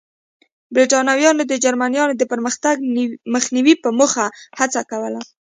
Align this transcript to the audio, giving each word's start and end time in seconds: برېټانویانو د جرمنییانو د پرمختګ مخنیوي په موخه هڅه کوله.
برېټانویانو 0.75 1.43
د 1.47 1.53
جرمنییانو 1.63 2.13
د 2.17 2.23
پرمختګ 2.31 2.75
مخنیوي 3.33 3.73
په 3.83 3.89
موخه 3.99 4.25
هڅه 4.59 4.81
کوله. 4.91 5.21